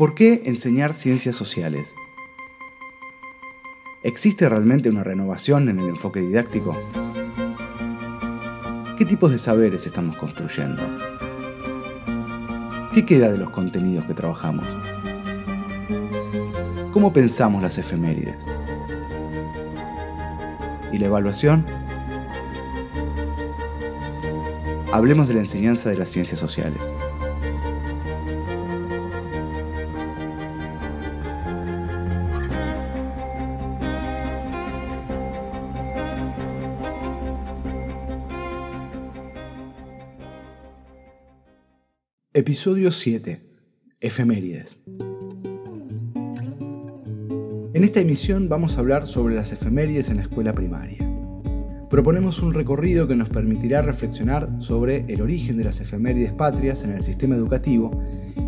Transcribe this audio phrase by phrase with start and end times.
[0.00, 1.94] ¿Por qué enseñar ciencias sociales?
[4.02, 6.74] ¿Existe realmente una renovación en el enfoque didáctico?
[8.96, 10.82] ¿Qué tipos de saberes estamos construyendo?
[12.94, 14.64] ¿Qué queda de los contenidos que trabajamos?
[16.92, 18.46] ¿Cómo pensamos las efemérides?
[20.92, 21.66] ¿Y la evaluación?
[24.94, 26.90] Hablemos de la enseñanza de las ciencias sociales.
[42.40, 43.38] Episodio 7.
[44.00, 44.82] Efemérides.
[47.74, 51.06] En esta emisión vamos a hablar sobre las efemérides en la escuela primaria.
[51.90, 56.92] Proponemos un recorrido que nos permitirá reflexionar sobre el origen de las efemérides patrias en
[56.92, 57.90] el sistema educativo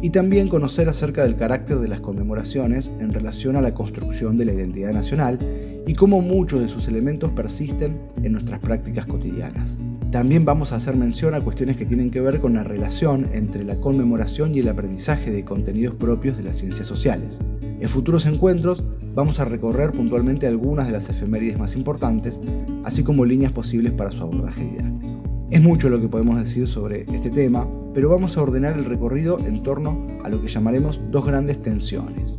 [0.00, 4.44] y también conocer acerca del carácter de las conmemoraciones en relación a la construcción de
[4.44, 5.38] la identidad nacional
[5.86, 9.78] y cómo muchos de sus elementos persisten en nuestras prácticas cotidianas.
[10.10, 13.64] También vamos a hacer mención a cuestiones que tienen que ver con la relación entre
[13.64, 17.38] la conmemoración y el aprendizaje de contenidos propios de las ciencias sociales.
[17.80, 22.40] En futuros encuentros vamos a recorrer puntualmente algunas de las efemérides más importantes,
[22.84, 25.22] así como líneas posibles para su abordaje didáctico.
[25.50, 27.66] Es mucho lo que podemos decir sobre este tema,
[27.98, 32.38] pero vamos a ordenar el recorrido en torno a lo que llamaremos dos grandes tensiones.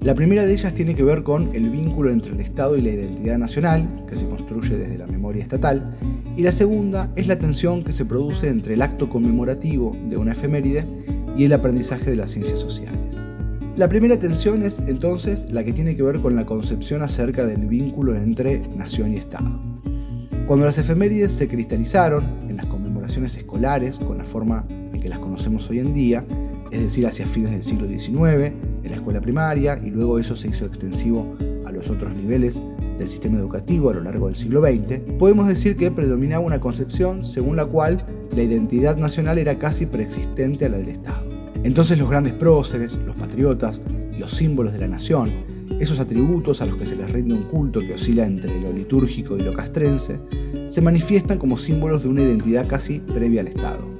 [0.00, 2.90] La primera de ellas tiene que ver con el vínculo entre el Estado y la
[2.90, 5.94] identidad nacional, que se construye desde la memoria estatal,
[6.36, 10.32] y la segunda es la tensión que se produce entre el acto conmemorativo de una
[10.32, 10.84] efeméride
[11.36, 13.16] y el aprendizaje de las ciencias sociales.
[13.76, 17.66] La primera tensión es entonces la que tiene que ver con la concepción acerca del
[17.66, 19.56] vínculo entre nación y Estado.
[20.48, 25.18] Cuando las efemérides se cristalizaron en las conmemoraciones escolares con la forma en que las
[25.18, 26.24] conocemos hoy en día,
[26.70, 28.52] es decir, hacia fines del siglo XIX,
[28.82, 32.60] en la escuela primaria, y luego eso se hizo extensivo a los otros niveles
[32.98, 37.24] del sistema educativo a lo largo del siglo XX, podemos decir que predominaba una concepción
[37.24, 38.04] según la cual
[38.34, 41.24] la identidad nacional era casi preexistente a la del Estado.
[41.62, 43.80] Entonces los grandes próceres, los patriotas,
[44.18, 45.30] los símbolos de la nación,
[45.78, 49.36] esos atributos a los que se les rinde un culto que oscila entre lo litúrgico
[49.36, 50.18] y lo castrense,
[50.68, 53.99] se manifiestan como símbolos de una identidad casi previa al Estado.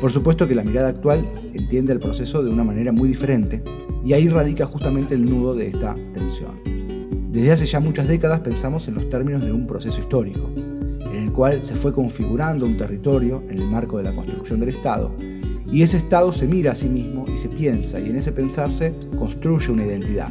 [0.00, 1.24] Por supuesto que la mirada actual
[1.54, 3.62] entiende el proceso de una manera muy diferente
[4.04, 6.52] y ahí radica justamente el nudo de esta tensión.
[7.32, 11.32] Desde hace ya muchas décadas pensamos en los términos de un proceso histórico, en el
[11.32, 15.14] cual se fue configurando un territorio en el marco de la construcción del Estado,
[15.70, 18.94] y ese Estado se mira a sí mismo y se piensa, y en ese pensarse
[19.18, 20.30] construye una identidad.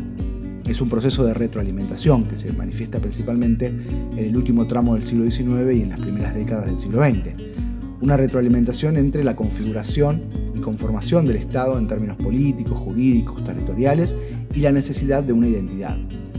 [0.67, 5.29] Es un proceso de retroalimentación que se manifiesta principalmente en el último tramo del siglo
[5.29, 7.64] XIX y en las primeras décadas del siglo XX.
[8.01, 10.23] Una retroalimentación entre la configuración
[10.53, 14.13] y conformación del Estado en términos políticos, jurídicos, territoriales
[14.53, 15.97] y la necesidad de una identidad.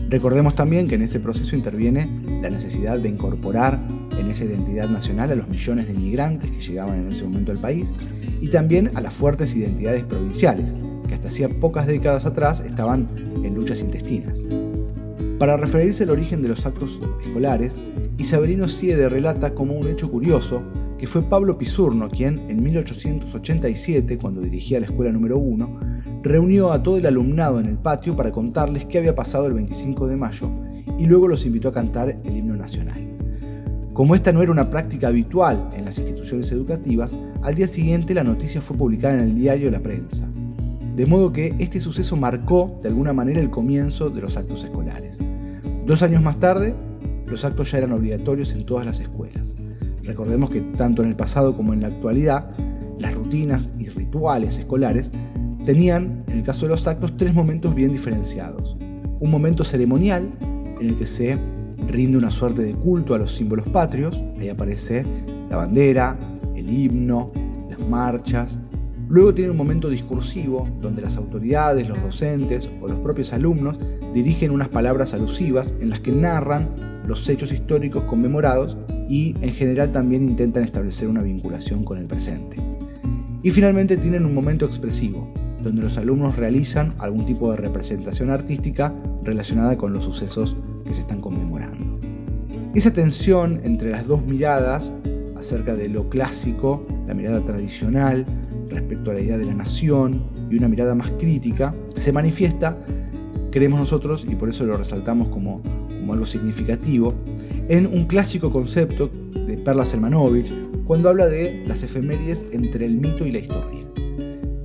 [0.09, 2.07] Recordemos también que en ese proceso interviene
[2.41, 3.81] la necesidad de incorporar
[4.17, 7.57] en esa identidad nacional a los millones de inmigrantes que llegaban en ese momento al
[7.57, 7.93] país
[8.39, 10.75] y también a las fuertes identidades provinciales,
[11.07, 13.09] que hasta hacía pocas décadas atrás estaban
[13.43, 14.43] en luchas intestinas.
[15.39, 17.79] Para referirse al origen de los actos escolares,
[18.17, 20.63] Isabelino Siede relata como un hecho curioso
[20.97, 25.79] que fue Pablo Pisurno quien, en 1887, cuando dirigía la escuela número 1,
[26.23, 30.07] reunió a todo el alumnado en el patio para contarles qué había pasado el 25
[30.07, 30.49] de mayo
[30.97, 33.07] y luego los invitó a cantar el himno nacional.
[33.93, 38.23] Como esta no era una práctica habitual en las instituciones educativas, al día siguiente la
[38.23, 40.27] noticia fue publicada en el diario La Prensa.
[40.95, 45.19] De modo que este suceso marcó de alguna manera el comienzo de los actos escolares.
[45.85, 46.75] Dos años más tarde,
[47.27, 49.46] los actos ya eran obligatorios en todas las escuelas.
[50.07, 52.49] Recordemos que tanto en el pasado como en la actualidad,
[52.97, 55.11] las rutinas y rituales escolares
[55.65, 58.77] tenían, en el caso de los actos, tres momentos bien diferenciados.
[59.19, 60.29] Un momento ceremonial,
[60.79, 61.37] en el que se
[61.89, 65.05] rinde una suerte de culto a los símbolos patrios, ahí aparece
[65.49, 66.17] la bandera,
[66.55, 67.33] el himno,
[67.69, 68.61] las marchas.
[69.09, 73.77] Luego tiene un momento discursivo, donde las autoridades, los docentes o los propios alumnos
[74.13, 76.69] dirigen unas palabras alusivas en las que narran
[77.05, 78.77] los hechos históricos conmemorados
[79.09, 82.57] y en general también intentan establecer una vinculación con el presente.
[83.43, 85.31] Y finalmente tienen un momento expresivo,
[85.63, 88.93] donde los alumnos realizan algún tipo de representación artística
[89.23, 90.55] relacionada con los sucesos
[90.85, 91.99] que se están conmemorando.
[92.75, 94.93] Esa tensión entre las dos miradas
[95.35, 98.25] acerca de lo clásico, la mirada tradicional
[98.69, 102.77] respecto a la idea de la nación y una mirada más crítica, se manifiesta,
[103.51, 105.61] creemos nosotros, y por eso lo resaltamos como,
[106.07, 107.13] como algo significativo,
[107.67, 109.11] en un clásico concepto
[109.45, 110.49] de Perla Selmanovich
[110.85, 113.85] cuando habla de las efemérides entre el mito y la historia.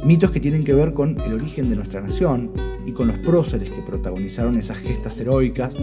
[0.05, 2.53] Mitos que tienen que ver con el origen de nuestra nación
[2.87, 5.77] y con los próceres que protagonizaron esas gestas heroicas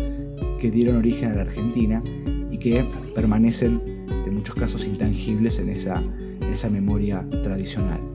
[0.62, 2.02] que dieron origen a la Argentina
[2.50, 3.82] y que permanecen
[4.26, 6.02] en muchos casos intangibles en esa,
[6.42, 8.09] en esa memoria tradicional.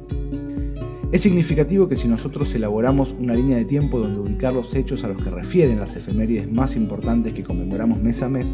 [1.14, 5.06] Es significativo que si nosotros elaboramos una línea de tiempo donde ubicar los hechos a
[5.06, 8.52] los que refieren las efemérides más importantes que conmemoramos mes a mes,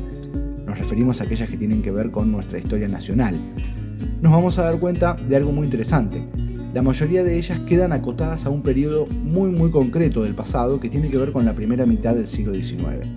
[0.66, 3.40] nos referimos a aquellas que tienen que ver con nuestra historia nacional,
[4.20, 6.22] nos vamos a dar cuenta de algo muy interesante.
[6.74, 10.90] La mayoría de ellas quedan acotadas a un periodo muy muy concreto del pasado que
[10.90, 13.08] tiene que ver con la primera mitad del siglo XIX.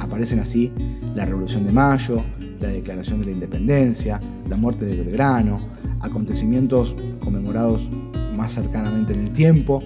[0.00, 0.72] Aparecen así
[1.14, 2.22] la Revolución de Mayo,
[2.58, 5.60] la Declaración de la Independencia, la muerte de Belgrano,
[6.00, 7.90] acontecimientos conmemorados
[8.36, 9.82] más cercanamente en el tiempo,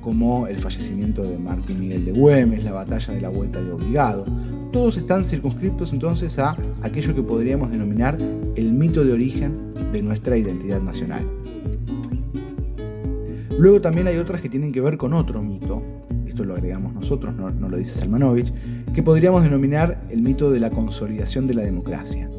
[0.00, 4.24] como el fallecimiento de Martín Miguel de Güemes, la batalla de la Vuelta de Obligado.
[4.72, 8.18] Todos están circunscriptos entonces a aquello que podríamos denominar
[8.54, 11.22] el mito de origen de nuestra identidad nacional.
[13.58, 15.82] Luego también hay otras que tienen que ver con otro mito,
[16.26, 18.52] esto lo agregamos nosotros, no, no lo dice Salmanovich,
[18.94, 22.30] que podríamos denominar el mito de la consolidación de la democracia.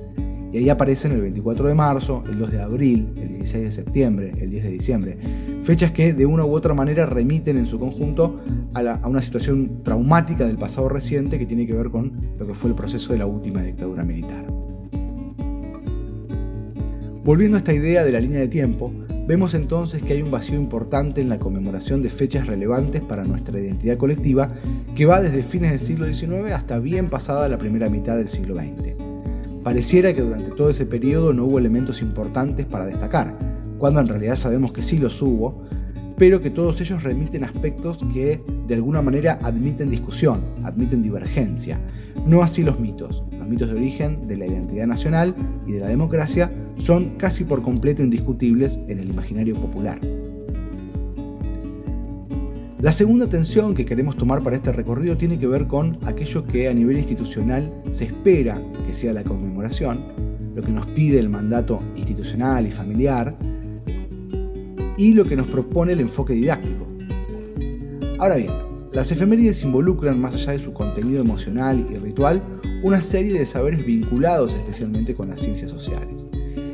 [0.51, 4.34] Y ahí aparecen el 24 de marzo, el 2 de abril, el 16 de septiembre,
[4.40, 5.18] el 10 de diciembre.
[5.62, 8.40] Fechas que de una u otra manera remiten en su conjunto
[8.74, 12.72] a, una situación traumática del pasado reciente que tiene que ver con lo que fue
[12.72, 14.48] el proceso de la última dictadura militar.
[17.24, 18.92] Volviendo a esta idea de la línea de tiempo,
[19.28, 23.60] vemos entonces que hay un vacío importante en la conmemoración de fechas relevantes para nuestra
[23.60, 24.51] identidad colectiva
[24.96, 28.56] que va desde fines del siglo XIX hasta bien pasada la primera mitad del siglo
[28.56, 29.09] XX.
[29.64, 33.38] Pareciera que durante todo ese periodo no hubo elementos importantes para destacar,
[33.78, 35.64] cuando en realidad sabemos que sí los hubo,
[36.18, 41.80] pero que todos ellos remiten aspectos que de alguna manera admiten discusión, admiten divergencia.
[42.26, 43.24] No así los mitos.
[43.38, 45.34] Los mitos de origen de la identidad nacional
[45.66, 50.00] y de la democracia son casi por completo indiscutibles en el imaginario popular.
[52.81, 56.70] La segunda tensión que queremos tomar para este recorrido tiene que ver con aquello que
[56.70, 60.00] a nivel institucional se espera que sea la conmemoración,
[60.56, 63.38] lo que nos pide el mandato institucional y familiar,
[64.96, 66.88] y lo que nos propone el enfoque didáctico.
[68.18, 68.52] Ahora bien,
[68.94, 72.42] las efemérides involucran, más allá de su contenido emocional y ritual,
[72.82, 76.28] una serie de saberes vinculados especialmente con las ciencias sociales.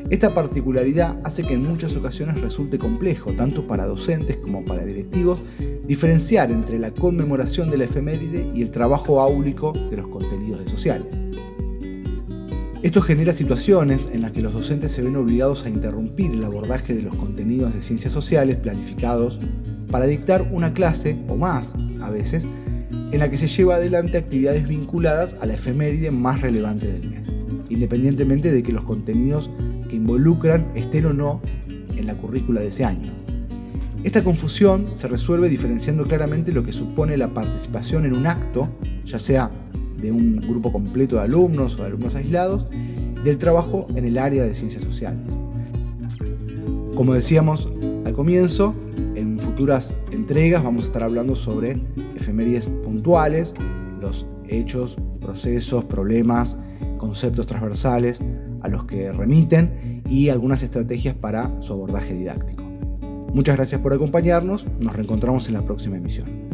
[0.09, 5.41] Esta particularidad hace que en muchas ocasiones resulte complejo, tanto para docentes como para directivos,
[5.87, 10.69] diferenciar entre la conmemoración de la efeméride y el trabajo áulico de los contenidos de
[10.69, 11.17] sociales.
[12.83, 16.93] Esto genera situaciones en las que los docentes se ven obligados a interrumpir el abordaje
[16.93, 19.39] de los contenidos de ciencias sociales planificados
[19.89, 22.47] para dictar una clase o más, a veces,
[23.11, 27.31] en la que se lleva adelante actividades vinculadas a la efeméride más relevante del mes,
[27.69, 29.49] independientemente de que los contenidos
[29.89, 31.41] que involucran estén o no
[31.95, 33.11] en la currícula de ese año.
[34.03, 38.69] Esta confusión se resuelve diferenciando claramente lo que supone la participación en un acto,
[39.03, 39.49] ya sea
[39.99, 42.67] de un grupo completo de alumnos o de alumnos aislados,
[43.23, 45.39] del trabajo en el área de ciencias sociales.
[46.95, 47.71] Como decíamos
[48.05, 48.75] al comienzo,
[49.15, 51.81] en futuras entregas vamos a estar hablando sobre
[52.15, 53.55] efemérides puntuales,
[53.99, 56.57] los hechos, procesos, problemas,
[56.99, 58.21] conceptos transversales
[58.65, 62.63] a los que remiten y algunas estrategias para su abordaje didáctico.
[63.33, 66.44] Muchas gracias por acompañarnos, nos reencontramos en la próxima emisión.